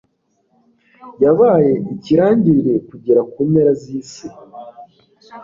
yabaye 1.23 1.73
ikirangirire 1.93 2.75
kugera 2.89 3.21
ku 3.31 3.37
mpera 3.49 3.71
z'isi 3.81 4.27